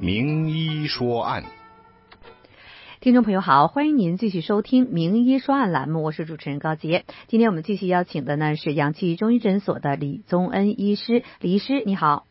[0.00, 1.44] 名医说案。
[3.02, 7.04] 听众朋友好，欢迎您继续收听《名医说案》栏目，我是主持人高杰。
[7.28, 12.24] 今天我们继续邀请的呢是阳气中医诊所的李宗恩医师，李医师你好。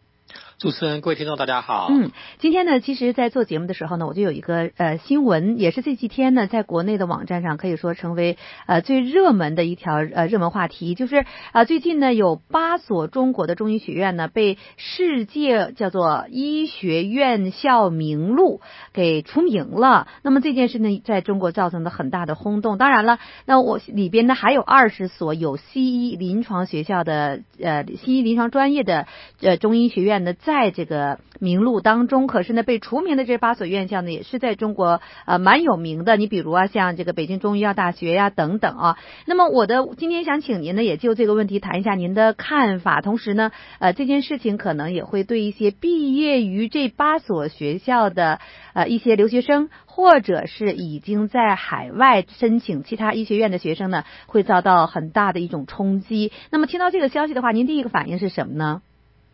[0.60, 1.88] 主持人，各位听众，大家好。
[1.90, 8.38] 嗯，今天呢，其实，在做节目的时候呢，我就有一个呃新闻，也是这几天呢，在国内的网站上可以说成为
[8.68, 18.60] 呃最热门的一条呃热门话题，就是啊、最近呢，有八所中国的中医学院呢被世界叫做医学院校名录
[18.92, 20.10] 给除名了。
[20.24, 22.78] 那么这件事呢，在中国造成了很大的轰动。
[22.78, 29.08] 当然了，那我里边呢还有二十所有西医临床学校的呃西医临床专业的
[29.40, 30.36] 呃中医学院的。
[30.50, 36.18] 在这个名录当中，可是呢，被除名的这八所院校呢，也是在中国呃蛮有名的。
[36.18, 38.98] 你比如啊，像这个北京中医药大学呀等等啊。
[39.28, 43.00] 那么我的今天想请您呢，也就这个问题谈一下您的看法。
[43.02, 48.40] 同时呢，呃，这件事情可能也会对一些毕业于这八所学校的
[48.74, 56.32] 呃一些留学生，或者是已经在海外申请其他医学院的学生呢，会遭到很大的一种冲击。
[56.50, 58.82] 那么听到这个消息的话，您第一个反应是什么呢？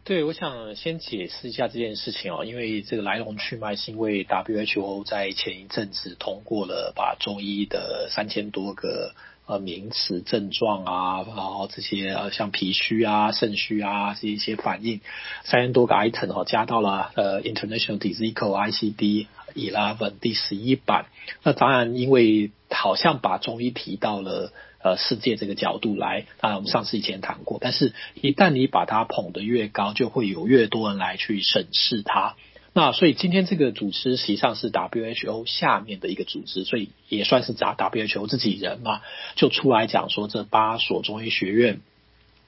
[0.06, 9.16] 对，我想先解释一下这件事情哦，因为这个来龙去脉是因为 WHO 在前一阵子通过了把中医的三千多个
[9.46, 15.02] 呃名词症状啊，然后这些呃像脾虚啊、肾虚啊这一些反应
[15.44, 21.06] 三千多个 item 哦加到了呃 International Disease Code ICD Eleven 第十一版。
[21.44, 24.52] 那当然，因为好像把中医提到了。
[24.86, 32.36] 呃，世界这个角度来，当然我们上次以前谈过，但是一旦你把它捧得越高，就会有越多人来去审视它。
[32.78, 39.02] 那所以今天这个组织实际上是 WHO 下面的一个组织，所以也算是咱 WHO 自己人嘛，
[39.36, 41.80] 就出来讲说这八所中医学院，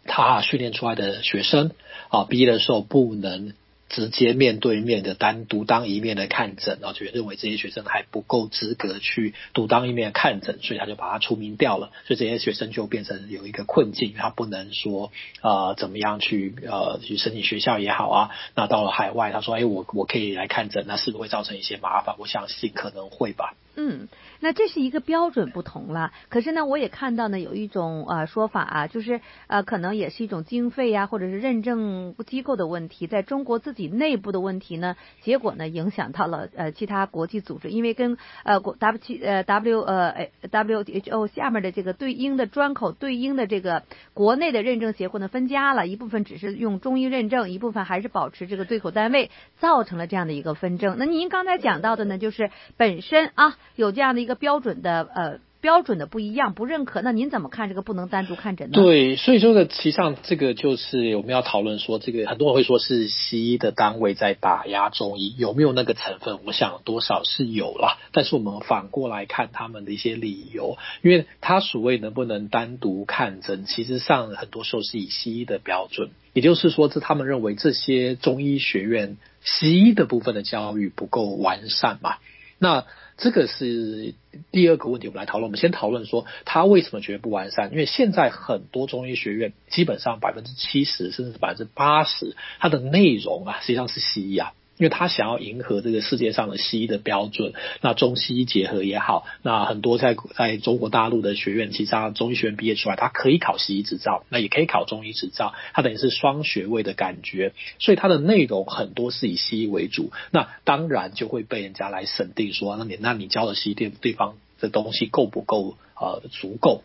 [0.03, 1.71] 他训练出来的学生
[2.09, 3.53] 啊，毕业的时候不能。
[3.89, 11.91] 直接面对面的单独当一面的看诊，然后就认为这些学生还不够资格去独当一面看诊，所以他就把他除名掉了。
[12.05, 18.29] 所以这些学生就变成有一个困境，他不能说呃怎么样去呃去申请学校也好啊。
[18.55, 22.15] 那到了海外，他说哎我我可以来看诊，那是不是会造成一些麻烦？
[22.19, 23.55] 我相信可能会吧。
[23.79, 24.07] 嗯，
[24.39, 26.11] 那这是一个标准不同了。
[26.29, 43.83] 可是呢，我也看到呢有一种呃说法啊，就是呃可能也是一种经费呀、啊，或者是认证机构的问题，在中国自己内部的问题呢，结果呢影响到了呃其他国际组织，因为跟呃国 W 呃 W 呃 WHO 下面的这个对应的专口对应的这个
[44.15, 50.95] 国内的认证协会呢分家了，一部分只是用中医认证，一部分还是保持这个对口单位，造成了这样的一个纷争。
[50.97, 53.55] 那您刚才讲到的呢，就是本身啊。
[53.75, 58.73] 有这样的一个标准的呃标准的不一样不认可，那您怎么看这个不能单独看诊呢？
[58.73, 66.39] 对，所以说呢，实际上这个就是我们要讨论说，这个很多人会说是西医的单位在打压中医，有没有那个成分？
[66.45, 82.17] 我想多少是有啦，但是我们反过来看他们的一些理由，因为他所谓能不能单独看诊，其实上很多时候是以西医的标准，也就是说，这他们认为这些中医学院西医的部分的教育不够完善嘛。
[82.59, 82.85] 那
[83.17, 84.13] 这个是
[84.51, 85.49] 第二个问题，我们来讨论。
[85.49, 87.71] 我们先讨论说他为什么觉得不完善？
[87.71, 94.53] 因为现在很多中医学院，基本上百分之七十甚至百分之八十，它的内容啊，实际上是西医啊。
[94.77, 116.83] 因为他想要迎合这个世界上的西医的标准，那中西医结合也好，那很多在在中国大陆的学院，其实上中医学院毕业出来，他可以考西医执照，那也可以考中医执照，他等于是双学位的感觉，所以它的内容很多是以西医为主，那当然就会被人家来审定说，那你那你教的西医对对方的东西够不够呃足够？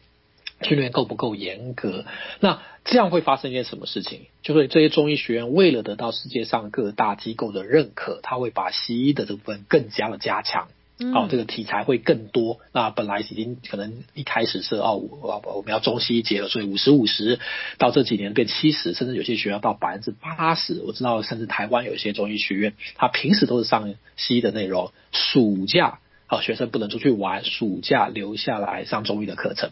[0.63, 2.05] 训练够不够严格？
[2.41, 4.23] 那这样会发生一件什么事情？
[4.43, 10.69] 就是这些中医学院为了得到世界上各大机构的认可，他会把西医的这部分更加的加强。
[10.99, 12.61] 嗯、哦，这个题材会更多。
[12.73, 17.41] 那本来已经可能一开始是哦，我我们要中西医结合，所以五十五十，
[17.79, 20.81] 到这几年变七十，甚至有些学校到百分之八十。
[20.87, 29.71] 我知道，甚至台湾有一些中医学院，他平时都是上西医的内容，暑假啊、哦、学生不能出去玩，暑假留下来上中医的课程。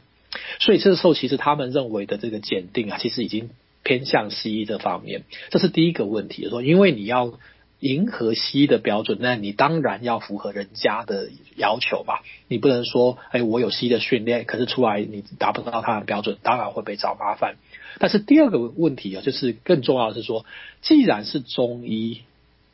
[0.61, 3.51] 所以这个时候，其实他们认为的这个检定啊，其实已经
[3.83, 5.25] 偏向西医这方面。
[5.51, 7.33] 这是第一个问题，说因为你要
[7.81, 12.23] 迎合西医的标准，那你当然要符合人家的要求吧。
[12.47, 17.57] 你不能说，哎，我有西医的训练，可是出来你达不到他的标准，当然会被找麻烦。
[17.99, 20.45] 但是第二个问题啊，就是更重要的是说，
[20.83, 22.21] 既然是中医，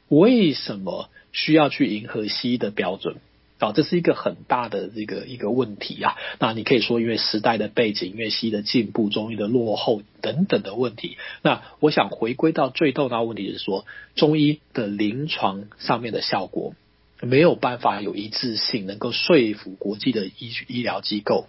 [0.08, 3.16] 为什么需要去迎合西医的标准？
[3.58, 6.16] 啊，这是一个很大的这个一个问题啊。
[6.38, 11.16] 那你可以说，因为时代的背景，因为西医的进步，中医的落后等等的问题。
[11.42, 16.74] 那我想回归到最重要的问题是说，中医的临床上面的效果
[17.22, 21.46] 没有办法有一致性，能够说服国际的医医疗机构。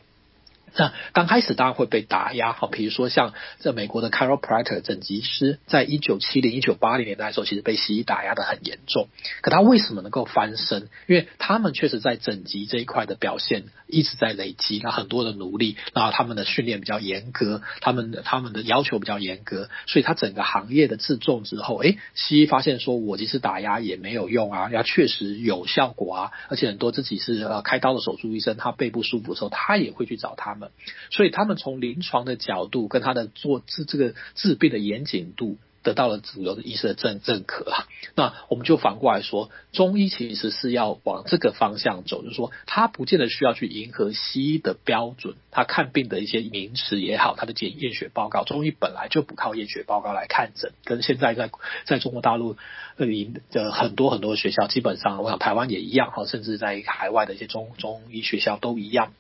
[0.76, 9.08] 那刚开始当然会被打压，好，比如说像在美国的 chiropractor 整脊师，在一九七零、一九八零年代的时候，其实被西医打压的很严重。
[9.42, 10.90] 可他为什么能够翻身？
[11.08, 30.72] 因为他们确实在整脊这一块的表现一直在累积，那很多的努力，然后他们的训练比较严格，他们的他们的要求比较严格，所以他整个行业的自重之后，诶，西医发现说我即使打压也没有用啊，要确实有效果啊，而且很多自己是呃开刀的手术医生，他背不舒服的时候，他也会去找他们。
[31.12, 37.88] 所以他们从临床的角度跟他的做治这个治病的严谨度得到了主流的医师的认认可啊。
[38.16, 51.50] 那我们就反过来说，中医其实是要往这个方向走，就是说他不见得需要去迎合西医的标准，他看病的一些名词也好，他的检验血报告，中医本来就不靠验血报告来看诊，跟现在在
[51.86, 52.58] 在中国大陆
[52.98, 53.08] 呃
[53.52, 59.14] 的很多很多学校，基本上我想台湾也一样哈，甚至在海外的一些中中医学校都一样。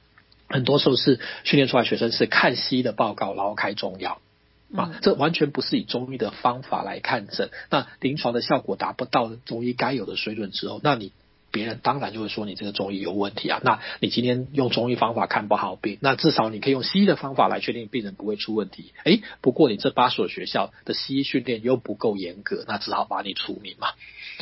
[0.49, 4.19] 很多时候是训练出来学生是看西医的报告，然后开中药
[4.75, 7.49] 啊，这完全不是以中医的方法来看诊。
[7.69, 11.11] 那临床的效果达不到中医该有的水准之后，那你
[11.51, 13.61] 别人当然就会说你这个中医有问题啊。
[13.63, 18.93] 那你今天用中医方法看不好病，那至少你可以用西医的方法来确定病人不会出问题。
[19.03, 23.89] 诶，不过你这八所学校的西医训练又不够严格，那只好把你除名嘛。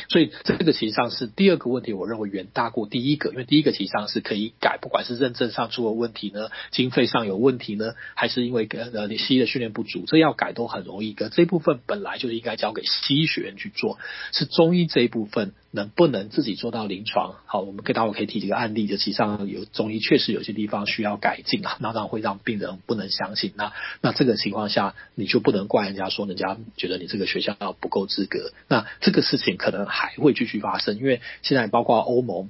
[0.08, 11.14] 所以这个其实上是第二个问题，我认为远大过第一个，因为第一个其实上是可以改，不管是认证上出了问题呢，经费上有问题呢，还是因为呃你西医的训练不足，这要改都很容易。
[11.14, 13.98] 可这部分本来就应该交给西医学院去做，
[14.32, 17.36] 是中医这一部分能不能自己做到临床？
[17.46, 23.52] 好，我们可以待会可以提几个案例，就实际上有中医确实有些地方需要改进啊，那当然会让病人不能相信。
[23.54, 28.50] 那那这个情况下，你就不能怪人家说人家觉得你这个学校不够资格。
[28.66, 29.76] 那这个事情可能。
[29.86, 32.48] 还会继续发生，因为现在包括欧盟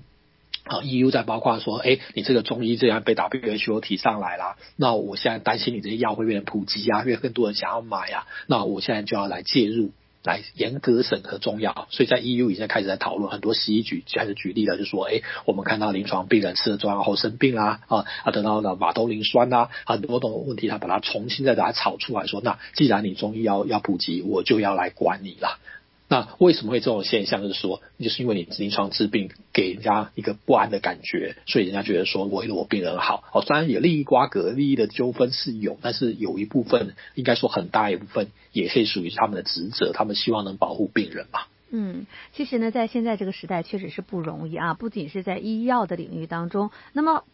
[0.63, 9.91] 啊、EU 在包括说，哎，你这个中医这样被 WHO 提上来了，那我现在担心你这些药会变得普及啊，因为更多人想要买啊，那我现在就要来介入，
[10.27, 11.87] 来严格审核中药。
[11.91, 25.59] 所以在 EU 已经开始在讨论，很多西医举开始举例了，就说，哎，我们看到临床病人吃了中药后生病啦，啊啊，得到了马兜铃酸呐，很多种问题，他把它重新再把它炒出来说，那既然你中医要要普及，我就要来管你了。
[26.09, 27.43] 那为什么会这种现象？
[27.43, 33.25] 就是说，就是因为你临床治病给人家一个不安的感觉，所以人家觉得说为了我病人好。
[33.33, 41.41] 哦，虽然有利益瓜葛、利益的纠纷是有，但是有一部分，应该说很大一部分，也可以属于他们的职责，他们希望能保护病人嘛。
[41.71, 44.75] 嗯，其实呢，在现在这个时代，确实是不容易啊。
[44.75, 47.25] 不仅是在医药的领域当中，那么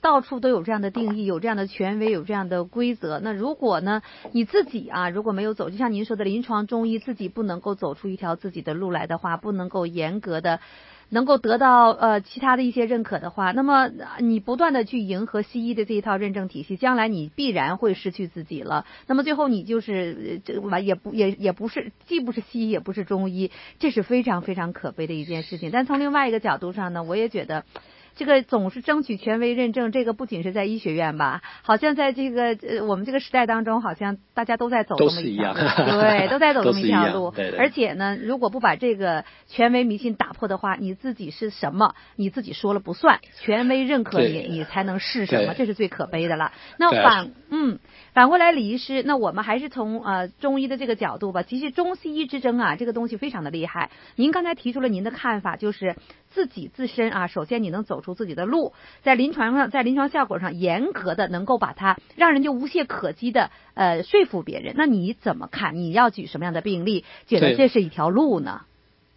[0.00, 3.20] 到处都有这样的定义，有这样的权威，有这样的规则。
[3.20, 4.02] 那如果呢，
[4.32, 10.60] 你自己啊，如果没有走，就像您说的，临床中医自己不能够走出一条自己的路来的话，不能够严格的。
[11.12, 18.86] 能够得到呃其他的一些认可的话，那么你不断的去迎合西医的这一套认证体系，将来你必然会失去自己了。
[19.06, 25.70] 那么最后你就是这完也不也也不是既不是西医也不是中医，这是非常非常可悲的一件事情。
[25.70, 27.64] 但从另外一个角度上呢，我也觉得。
[28.14, 37.30] 这个总是争取权威认证，这个不仅是在医学院吧，好像在这个呃我们这个时代当中，好像大家都在走这么一条路，对，都在走这么一条路。
[37.36, 37.58] 对对。
[37.58, 46.52] 而且呢，如果不把这个权威迷信打破的话，你自己是什么，你自己说了不算，权威认可你，你才能是什么，这是最可悲的了。
[46.78, 47.78] 那反嗯，
[48.12, 51.42] 反过来，李医师，那我们还是从呃中医的这个角度吧。
[51.42, 53.90] 其实中西医之争啊，这个东西非常的厉害。
[54.16, 55.96] 您刚才提出了您的看法，就是。
[56.32, 58.72] 自己自身啊，首先你能走出自己的路，
[59.02, 65.76] 在临床上，在临床效果上严格的能够把它让人家无懈可击的呃说服别人，那你怎么看？
[65.76, 68.62] 你要举什么样的病例，觉得这是一条路呢？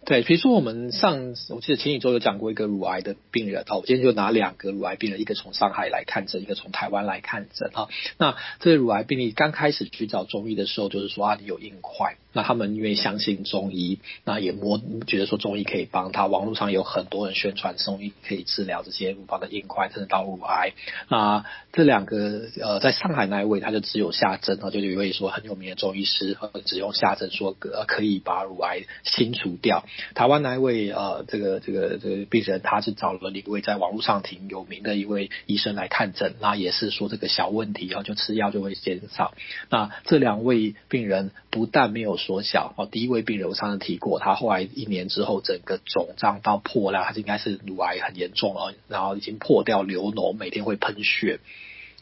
[0.06, 7.88] 对，比如说我们上，我记得前几周有讲过一个乳癌的病人啊，我今天就拿两个乳癌病人，一个从上海来看诊，一个从台湾来看诊啊。
[8.16, 12.14] 那这个乳癌病例刚开始去找中医的时候，就是说啊，你有硬块。
[12.32, 16.26] 那他们因为相信中医，那也摸觉得说中医可以帮他。
[16.26, 20.74] 网络上有很多人宣传中医可以治疗这些乳房的硬块，甚至到乳癌。
[21.08, 29.84] 那这两个呃，在上海那一位他就只有下针啊，就有一位说很有名的中医师，只用下针说可可以把乳癌清除掉。
[30.14, 39.34] 台湾那一位呃这个这个这个病人，他是找了一位在网络上挺有名的一位医生来看诊，那也是说这个小问题，然后就吃药就会减少。
[39.70, 51.40] 那这两位病人不但没有缩小哦，第一位病人我上次提过，他后来一年之后整个肿胀到破了，他应该是乳癌很严重了，然后已经破掉流脓，每天会喷血。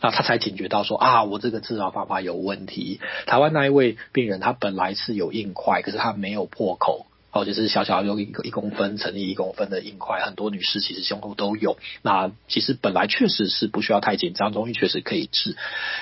[0.01, 3.01] 那他才警觉到说啊，我这个治疗方法有问题。
[3.27, 10.21] 台湾那一位病人，他本来是有硬块，可是他没有破口，哦，就是小小有一个一公分乘以一公分的硬块。
[10.25, 11.76] 很多女士其实胸口都有。
[12.00, 15.57] 那其实本来确实是不需要太紧张，中医确实可以治。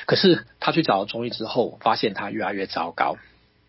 [0.05, 3.17] 可是他去找了中医之后，发现他越来越糟糕。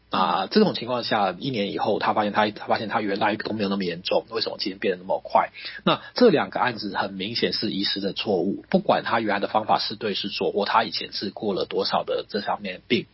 [0.10, 5.50] 啊，这种情况下，一年以后，他发现他他发现他原来都没有那么严重，为什么今天变得那么快？
[5.86, 13.08] 那这两个案子很明显是医师的错误，不管他原来的方法是对是错，或他以前治过了多少的这方面的病，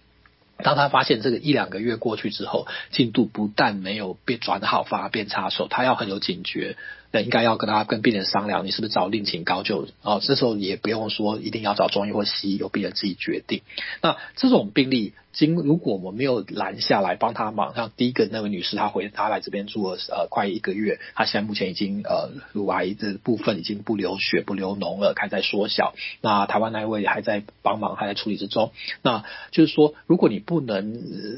[0.64, 6.76] 当他发现这个一两个月过去之后，进度不但没有变转好，反而变差的时候，他要很有警觉。
[7.12, 10.20] 那应该要跟他跟病人商量，你是不是找另请高就哦？
[10.22, 13.62] 这时候也不用说一定要找中医或西医，由病人自己决定。
[14.02, 25.96] 那这种病例，经如果我们没有拦下来帮他忙，像第一个那位女士，她回她来这边住了呃快一个月，她现在目前已经呃乳癌的部分已经不流血不流脓了，还在缩小。
[26.22, 28.72] 那台湾那一位还在帮忙，还在处理之中。
[29.02, 30.94] 那就是说，如果你不能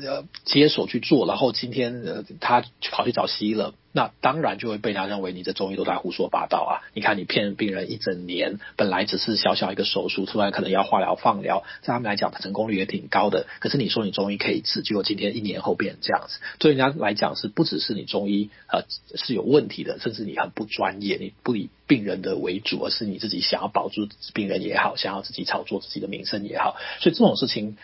[0.05, 3.73] 呃接手去做，然后今天呃他跑去找西医了。
[3.93, 6.71] 那当然就会被他认为你的中医都在胡说八道啊！
[6.93, 13.47] 你看你骗病人一整年，本来只是小小一个手术，突然可能要化疗、放疗，在他们来讲，成功率也挺高的。
[13.59, 18.83] 可是你说你中医可以治，结果今天一年后变成这样子，对人家来讲是不只是你中医呃
[19.15, 27.75] 是有问题的，甚至你很不专业，你不以病人的为主，而是你自己想要保住病人也好，想要自己炒作自己的名声也好，所以这种事情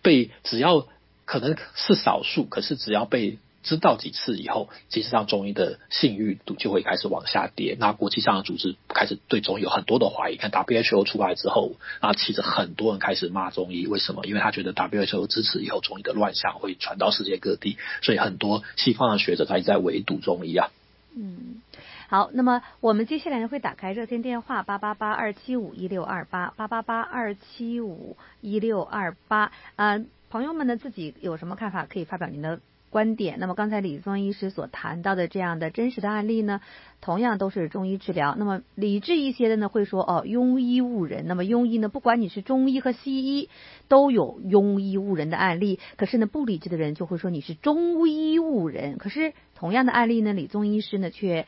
[0.00, 0.86] 被只要
[1.24, 3.38] 可能是少数，可是只要被。
[3.66, 7.76] 知道几次以后，其实上中医的信誉度就会开始往下跌。
[7.80, 10.36] 那国际上的组织开始对中医有很多的怀疑。
[10.36, 14.24] 看 WHO 出来之后，啊，其实很多人开始骂中医，为什么？
[14.24, 20.70] 因为他觉得 WHO 支持以后，中医的乱象会传到世界各地，所以很多西方的学者他一直在围堵中医啊。
[21.16, 21.60] 嗯，
[22.08, 29.98] 好，那么我们接下来呢会打开热线电话八八八二七五一六二八八八八二七五一六二八啊，
[30.30, 32.60] 朋友们呢自己有什么看法可以发表您的。
[32.90, 33.36] 观点。
[33.38, 36.60] 那么刚才李宗医师所谈到的这样的真实的案例呢，
[37.00, 38.34] 同样都是中医治疗。
[38.38, 41.26] 那么理智一些的呢，会说哦，庸医误人。
[41.26, 43.48] 那么庸医呢，不管你是中医和西医，
[43.88, 45.78] 都有庸医误人的案例。
[45.96, 48.98] 可是呢，不理智的人就会说你是中医误人。
[48.98, 51.46] 可是同样的案例呢，李宗医师呢却。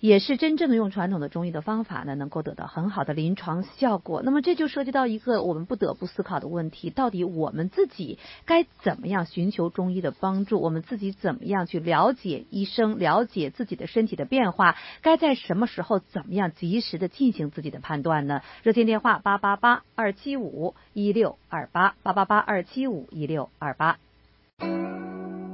[0.00, 4.22] 也是真正的用传统的中医的方法呢，能够得到很好的临床效果。
[4.22, 10.60] 那么这就涉及到一个我们不得不思考的问题：到底我们自己该怎么样寻求中医的帮助？
[10.60, 14.76] 我们自己怎么样去了解医生，了解自己的身体的变化？
[15.02, 18.42] 该在什么时候怎么样及时的进行自己的判断呢？
[18.62, 23.98] 热线电话八八八二七五一六二八八八八二七五一六二八。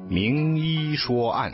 [0.06, 1.52] 名医说案。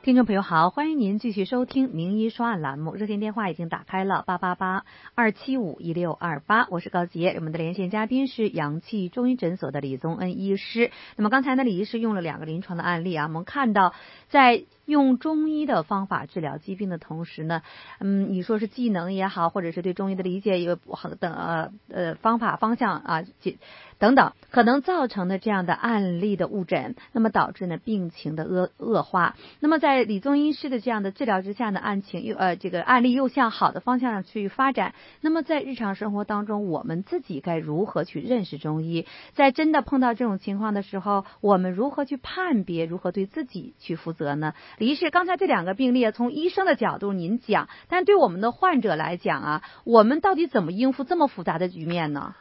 [0.00, 4.84] 听众朋友好，欢迎您继续收听《名医说案》栏目，热线电话已经打开了八八八
[5.16, 10.92] 二七五一六二八，我是高杰，我们的连线嘉宾是阳气中医诊所的李宗恩医师。
[11.16, 13.92] 那么刚才呢，李医师用了两个临床的案例啊，我们看到
[14.28, 14.64] 在。
[14.88, 17.60] 用中医的方法治疗疾病的同时呢，
[18.00, 20.76] 嗯，你说是技能也好，或者是对中医的理解有
[21.20, 23.22] 等呃呃方法方向啊，
[23.98, 29.36] 等等，可能造成的这样的案例的误诊，那么导致呢病情的恶恶化。
[29.60, 34.94] 那么在李宗医师的这样的治疗之下呢，案情又呃这个案例又向好的方向上去发展。
[35.20, 39.04] 那么在日常生活当中，我们自己该如何去认识中医？
[39.34, 42.86] 在真的碰到这种情况的时候，我们如何去判别？
[42.86, 44.54] 如何对自己去负责呢？
[44.78, 52.36] 李医师，刚才这两个病例，从医生的角度您讲，但对我们的患者来讲啊，我们到底怎么应付这么复杂的局面呢？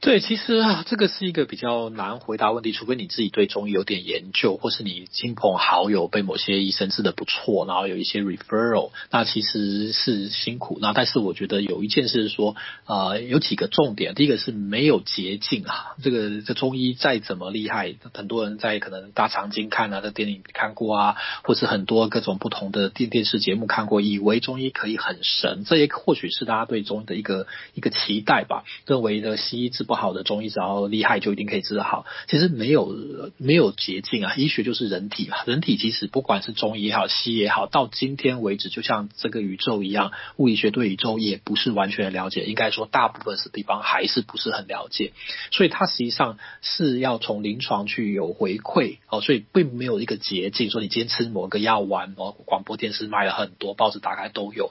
[0.00, 10.78] 对，其实啊，这个是一个比较难回答问题，除非你自己对中医有点研究，或是你亲朋好友被某些医生治得不错，然后有一些 referral，那其实是辛苦。
[10.80, 12.54] 那但是我觉得有一件事是说，
[12.86, 14.14] 呃，有几个重点。
[14.14, 29.87] 第一个是没有捷径啊，这个这中医再怎么厉害，很多人在可能大长今看啊，在电影看过啊，或是很多各种不同的电电视节目看过，以为中医可以很神，这也或许是大家对中医的一个一个期待吧，认为的西医治。
[29.88, 32.04] 不好的中医，只要厉害就一定可以治得好。
[32.28, 45.12] 其实没有没有捷径啊，医学就是人体嘛，人体其实不管是中医也好，西医也好，到今天为止，就像这个宇宙一样，物理学对宇宙也不是完全了解，应该说大部分是地方还是不是很了解，
[45.50, 54.70] 所以它实际上是要从临床去有回馈哦，所以并没有一个捷径，说你今天吃某个药丸哦，广播电视卖了很多，报纸打开都有。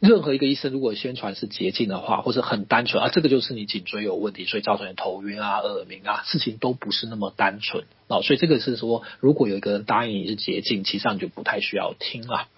[0.00, 8.20] 任何一个医生如果宣传是捷径的话，或者很单纯啊，这个就是你颈椎有问题，所以造成你头晕啊、耳鸣啊，事情都不是那么单纯啊。
[8.22, 12.48] 所以这个是说，如果有一个人答应你是捷径，其实上你就不太需要听了。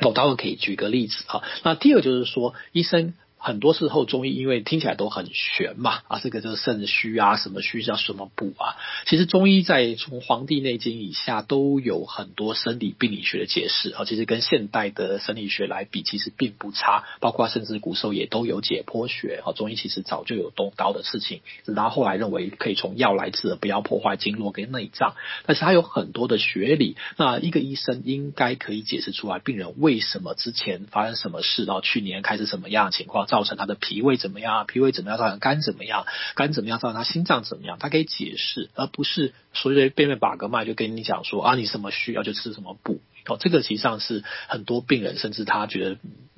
[0.00, 1.42] 我待会可以举个例子啊。
[1.62, 3.14] 那第二就是说，医生。
[3.44, 8.72] 很多时候中医因为听起来都很玄嘛，啊，这个就是肾虚啊，什么虚叫什么补啊。
[9.04, 17.04] 其实中医在从《黄帝内经》以下都有很多生理病理学的解释啊，其实跟现代的生理学来比，其实并不差。
[17.20, 25.16] 包括甚至古时候也都有解剖学啊，中医其实早就有动刀的事情，直到后来认为可以从药来治，不要破坏经络跟内脏。
[25.44, 33.26] 但是它有很多的学理，那一个医生应该可以解释出来病人为什么之前发生什么事，然后去年开始什么样的情况。
[33.34, 34.64] 造成他的脾胃怎么样？
[34.68, 35.18] 脾胃怎么样？
[35.18, 36.06] 造成肝怎么样？
[36.36, 36.78] 肝怎么样？
[36.78, 37.78] 造成他心脏怎么样？
[37.80, 43.00] 他可以解释，而不是随随便便把个脉就跟你讲说啊，你什么需要就吃什么补。
[43.26, 45.96] 哦，这个实际上是很多病人甚至他觉得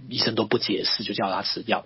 [0.08, 1.84] 医生都不解释，就叫他吃药。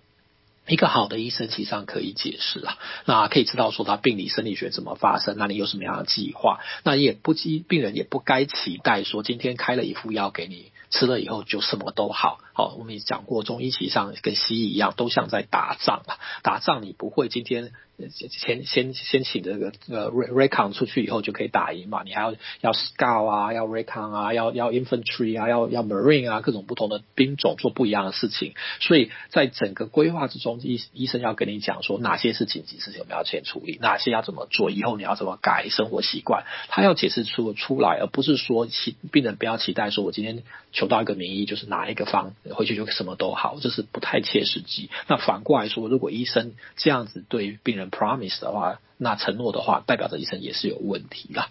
[0.68, 6.60] 一个好的医生其实上可以解释啊，那可以知道说他病理生理学怎么发生，那你有什么样的计划？
[6.84, 10.70] 那也不病病人也不该期待说今天开了一副药给你。
[10.90, 17.72] 吃了以后就什么都好，好，我们也讲过，中医其实上跟西医一样，都像在打仗啊，打仗你不会今天。
[18.08, 22.02] 先先先请这个呃 recon 出去以后就可以打赢嘛？
[22.04, 28.54] 你还要要 scout 啊，要 recon 啊，要要 infantry 啊，要要 marine 啊，各种不同的兵种做不一样的事情。
[28.80, 40.42] 所以在整个规划之中，医医生要跟你讲说哪些是紧急事情我们要先处理，哪些要怎么做，以后你要怎么改生活习惯，他要解释出出来，而不是说期病人不要期待说我今天
[40.72, 44.88] 求到一个名医就是哪一个方回去就什么都好，这是不太切实际。
[45.08, 51.48] 那反过来说，如果医生这样子对病人 promise 的话，那承诺的话，代表着医生也是有问题的。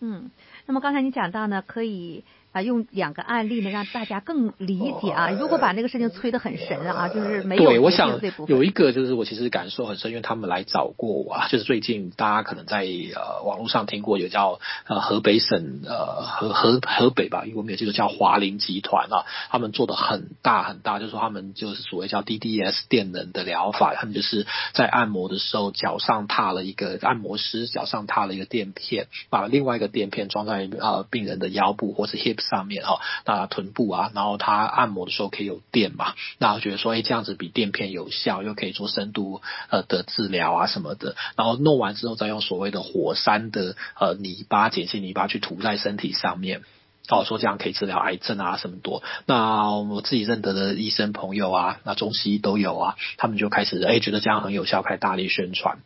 [0.00, 0.30] 嗯，
[0.66, 2.24] 那么刚才你讲到呢，可以。
[2.54, 5.28] 啊，用两个案例呢，让大家更理解啊。
[5.30, 7.64] 如果把那个事情催得很神啊，就是没有。
[7.64, 11.48] 对，我想有一个就是我其实感受很深，因为他们来找过我啊。
[11.48, 32.43] 就是最近大家可能在呃网络上听过有叫呃河北省呃河河河北吧，因为我们有记得叫华林集团啊，他们做的很大很大，就是说他们就是所谓叫 DDS 电能的疗法，他们就是在按摩的时候脚上踏了一个按摩师脚上踏了一个垫片，把另外一个垫片装在呃病人的腰部或是 hips。
[32.48, 46.62] 上面哈，那臀部啊，然后他按摩的时候可以有电嘛，那我觉得说，哎，这样子比垫片有效，又可以做深度呃的治疗啊什么的，然后弄完之后再用所谓的火山的呃泥巴碱性泥巴去涂在身体上面，
[47.08, 49.02] 哦，说这样可以治疗癌症啊什么多。
[49.26, 55.78] 那我自己认得的医生朋友啊，那中西医都有啊，他们就开始哎觉得这样很有效，开始大力宣传。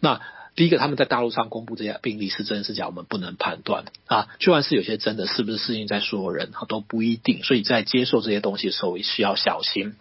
[0.00, 0.20] 那
[0.56, 4.28] 第一个，他们在大陆上公布这些病例是真是假，我们不能判断啊。
[4.38, 7.42] 就算是有些真的，是不是适应在所有人都不一定。
[7.42, 9.94] 所以在接受这些东西的时候，需要小心。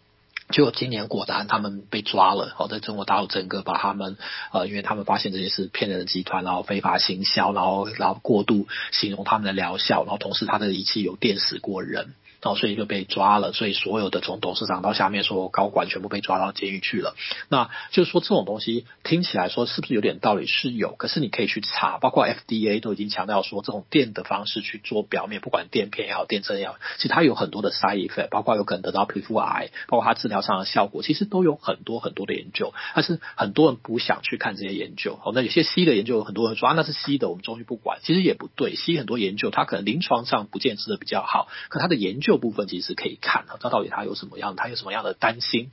[0.52, 4.18] 就今年果然他们被抓了，好，在中国大陆整个把他们
[4.52, 12.16] 呃，因为他们发现这些是骗人的集团，然后非法行销，然后然后过度形容他们的疗效，然后同时他的仪器有电死过人。
[12.42, 17.16] 哦，所以就被抓了，所以所有的从董事长到下面所有高管全部被抓到监狱去了。
[17.50, 20.46] 那就是说这种东西听起来说是不是有点道理？
[20.46, 32.74] 是有，可是你可以去查，包括 FDA 都已经强调说，这种电的方式去做表面，不管电片也好，电针也好，其实它有很多的 side effect，包括有可能得到皮肤癌，包括它治疗上的效果，其实都有很多很多的研究。
[32.96, 35.20] 但是很多人不想去看这些研究。
[35.22, 38.00] 好，那有些西的研究，很多人说啊，那是西的，我们中医不管。
[38.02, 42.29] 其实也不对，西很多研究，它可能临床上不见治的比较好，可它的研究。
[42.30, 45.72] 这部分其实可以看啊，他到底他有什么样，他有什么样的担心。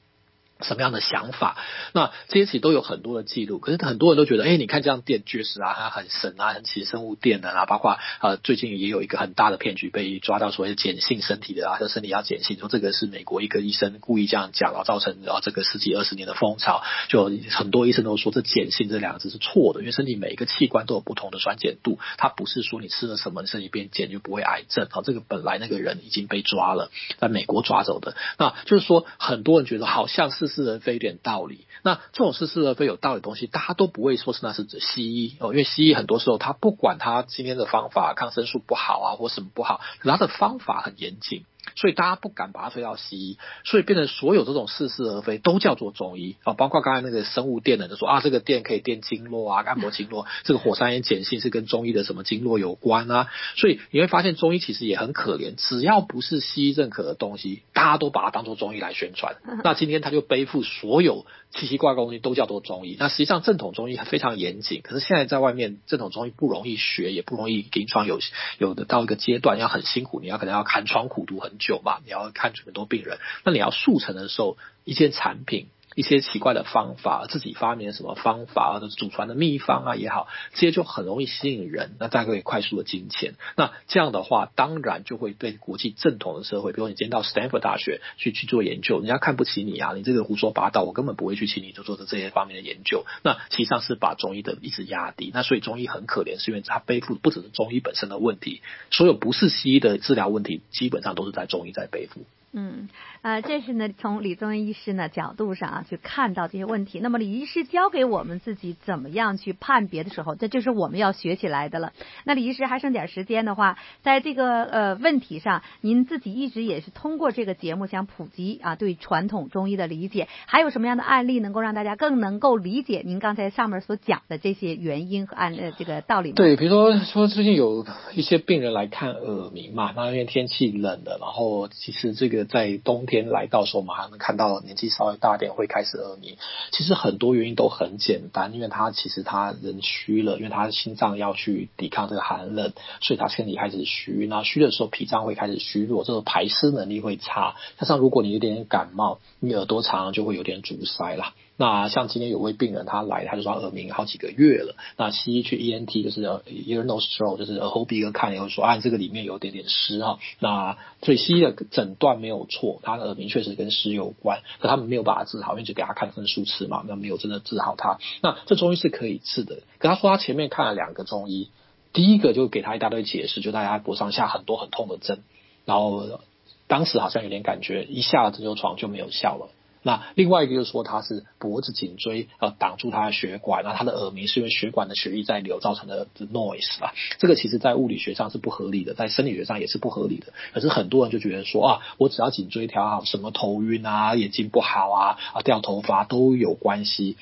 [0.61, 1.57] 什么样的想法？
[1.92, 31.17] 那这些其实都有很多的记录，可是很多人都觉得，哎，你看这样电确实啊，它很神啊，很奇生物电的啊，包括呃最近也有一个很大的骗局被抓到，所谓碱性身体的啊，这身体要碱性，说这个是美国一个医生故意这样讲，然后造成啊这个十几二十年的风潮，就很多医生都说这碱性这两个字是错的，因为身体每一个器官都有不同的酸碱度，它不是说你吃了什么身体变碱就不会癌症，好，这个本来那个人已经被抓了，在美国抓走的，那就是说很多人觉得好像是是而非一点。
[31.23, 41.45] 道理，那这种似是而非有道理的东西，大家都不会说是那是指西医哦，因为西医很多时候他不管他今天的方法抗生素不好啊或什么不好，可他的方法很严谨。
[41.74, 46.37] 所以大家不敢把它推到西医，所以变成所有这种似是而非都叫做中医。
[46.44, 68.20] 啊，包括刚才那个生物电的就说啊，这个电可以电经络啊，按摩经络， 这个火山岩碱性是跟中医的什么经络有关啊，所以你会发现中医其实也很可怜，只要不是西医认可的东西，大家都把它当做中医来宣传， 那今天他就背负所有奇奇怪怪的东西都叫做中医，那实际上正统中医非常严谨，可是现在在外面正统中医不容易学，也不容易临床有
[68.59, 75.69] 有的到一个阶段要很辛苦，你要可能要寒窗苦读很久嘛，你要看很多病人，那你要速成的时候，一件产品。
[75.97, 83.33] 一些奇怪的方法，自己发明的什么方法，或者祖传的秘方啊也好，这些就很容易吸引人，那大家可以快速的金钱。
[83.57, 93.07] 那这样的话，当然就会对国际正统的社会，比如你今天到斯坦福大学去去做研究，人家看不起你啊，你这个胡说八道，我根本不会去请你做做的这些方面的研究。
[93.23, 95.31] 那实际上是把中医的一直压低。
[95.33, 102.27] 那所以中医很可怜，是因为它背负不只是中医本身的问题，所有不是西医的治疗问题，基本上都是在中医在背负。
[102.59, 102.88] 嗯，
[103.21, 107.01] 呃，这是呢，从李宗仁医师呢角度上啊去看到这些问题。
[107.01, 111.92] 那么李医师教给我们自己怎么样去判别的时候，这就是我们要学起来的了。
[112.25, 126.33] 那李医师还剩点时间的话，在这个呃问题上，您自己一直也是通过这个节目想普及啊对传统中医的理解，还有什么样的案例能够让大家更能够理解您刚才上面所讲的这些原因和案呃这个道理？
[126.33, 132.46] 对，比如说说最近有一些病人来看耳鸣嘛，那因为天气冷了，然后其实这个。
[132.47, 136.37] 在冬天来到时候，我们还能看到年纪稍微大点会开始耳鸣。
[136.73, 144.27] 其实很多原因都很简单，因为他其实他人虚了，因为他心脏要去抵抗这个寒冷，所以他身体开始虚。
[144.29, 147.55] 那虚的时候，脾脏会开始虚弱，这个排湿能力会差。
[147.79, 151.35] 加上如果你有点感冒，你耳朵常常就会有点阻塞啦。
[151.59, 154.77] 那像今天有位病人他来，他就说耳鸣好几个月了。
[154.99, 160.19] 那西医去 ENT 就是 ear nose throat 就是耳后鼻哥看以后说啊，这个里面有点点湿哈。
[160.38, 167.99] 那所以西医的诊断没有错，他的耳鸣确实跟湿有关，可他们没有把它治好，因为就给他看分数吃嘛，那没有真的治好他。
[168.23, 169.62] 那这中医是可以治的。
[169.79, 171.49] 可他说他前面看了两个中医，
[171.95, 175.23] 第一个就给他一大堆解释，就大家脖上下很多很痛的针，
[175.64, 176.21] 然后
[176.66, 179.49] 当时好像有点感觉，一下了针灸床就没有效了。
[179.87, 190.33] 那另外一个就是说，他是脖子颈椎呃挡住他的血管，那他的耳鸣是因为血管的血液在流造成的 noise 啊，这个其实在物理学上是不合理的，在生理学上也是不合理的。
[190.53, 197.16] 可是很多人就觉得说啊，我只要颈椎调好，什么头晕啊、眼睛不好啊、啊掉头发都有关系。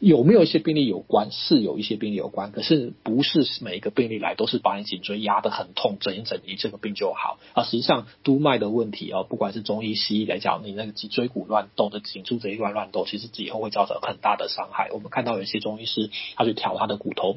[0.00, 1.30] 有没有一些病例有关？
[1.30, 7.64] 是有一些病例有关，可是不是每一个病例来都是把你颈椎压得很痛，整一整你这个病就好啊。
[7.64, 14.88] 实际上督脉的问题哦，不管是中医西医来讲，你那个脊椎骨乱动的颈柱这一段乱动，其实以后会造成很大的伤害。
[14.90, 17.36] 我们看到有些中医师他去调他的骨头。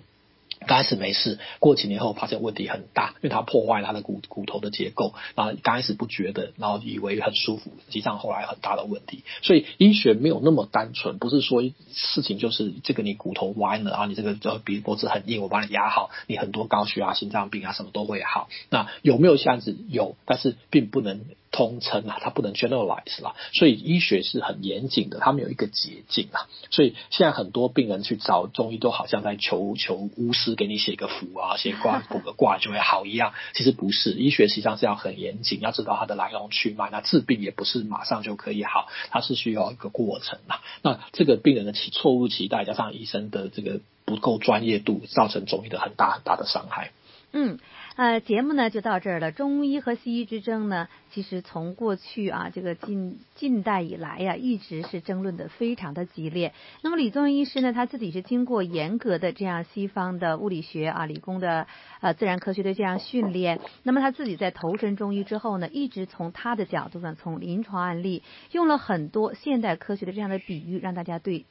[0.65, 5.13] 刚开始没事，过几年后发现问题很大，因为它破坏了他的骨骨头的结构。
[5.35, 9.23] 然后刚开始不觉得，然后以为很舒服，实际上后来很大的问题。
[9.41, 11.61] 所以医学没有那么单纯，不是说
[11.93, 18.49] 事情就是这个你骨头弯了，然后你这个就鼻脖子很硬，我把你压好，你很多高血压、心脏病啊什么都会好。
[18.69, 19.77] 那有没有这样子？
[19.89, 21.21] 有，但是并不能。
[21.53, 26.49] 通称啊，它不能 generalize 啦，所以医学是很严谨的，它没有一个捷径啊。
[26.71, 33.33] 所以现在很多病人去找中医，都好像在求求巫师给你写个符啊，写卦卜个卦就会好一样。
[33.53, 36.89] 其实不是，医学实际上是要很严谨，要知道它的来龙去脉。
[36.91, 40.59] 那治病也不是马上就可以好，它是需要一个过程啊。
[40.81, 46.91] 那这个病人的期错误期待，加上医生的这个不够专业度，造成中医的很大很大的伤害。
[47.31, 47.59] 嗯。
[47.95, 49.31] 呃，节目呢就到这儿了。
[49.31, 56.53] 中医和西医之争呢，其实从过去啊，这个近近代以来呀、一直是争论的非常的激烈。
[56.81, 61.67] 那么李宗仁医师呢，他自己是经过严格的这样西方的物理学啊、理工的
[62.01, 63.59] 呃自然科学的这样训练。
[63.83, 71.45] 那么他自己在投身中医之后呢，一直从他的角度上，从临床案例，用了很多现代科学的这样的比喻，让大家对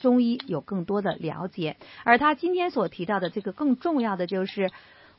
[0.00, 1.76] 中医有更多的了解。
[2.02, 4.72] 而他今天所提到的这个更重要的就是。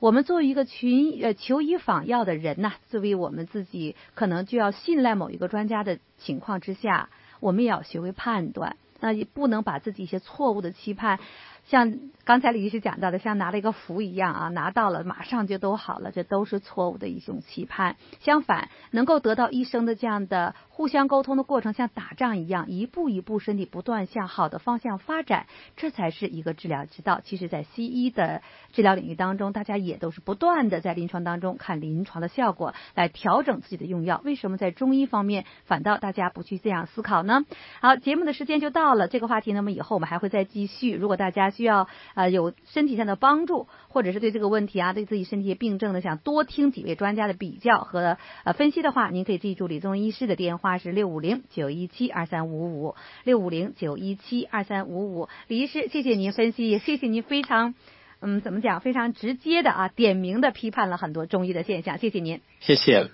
[0.06, 11.18] 我们作为一个群呃求医访药的人呐，作为我们自己可能就要信赖某一个专家的情况之下，我们也要学会判断，那也不能把自己一些错误的期盼，
[11.66, 17.96] 像刚才李医师讲到的，像拿了一个符一样啊，拿到了马上就都好了，这都是错误的一种期盼。
[18.20, 27.22] 相反，能够得到医生的这样的互相沟通的过程像打仗一样，一步一步身体不断向好的方向发展，这才是一个治疗之道。
[27.24, 28.42] 其实，在西医的
[28.74, 34.20] 治疗领域当中，大家也都是不断的在临床当中看临床的效果来调整自己的用药。
[34.26, 37.46] 为什么在中医方面反倒大家不去这样思考呢？
[37.80, 40.92] 好，节目的时间就到了，这个话题那么以后我们还会再继续。
[40.92, 50.65] 如果大家需要呃有身体上的帮助，或者是对这个问题啊，对自己身体病症呢，想多听几位专家的比较和呃分析的话，您可以记住李宗医师的电话。
[50.66, 57.76] 话是六五零九一七二三五五六五零九一七二三五五，李医师，谢谢您分析，谢谢您非常
[58.20, 63.12] 嗯怎么讲，非常直接的啊点名的批判了很多中医的现象，谢谢您，谢谢。